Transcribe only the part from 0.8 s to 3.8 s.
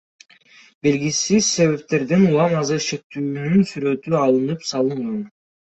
Белгисиз себептерден улам азыр шектүүнүн